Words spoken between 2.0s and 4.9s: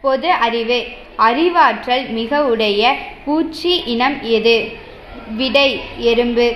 மிக உடைய பூச்சி இனம் எது?